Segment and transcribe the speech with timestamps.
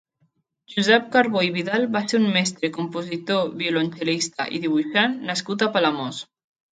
[0.75, 6.23] Josep Carbó i Vidal va ser un mestre, compositor, violoncel·lista i dibuixant nascut a Palamós.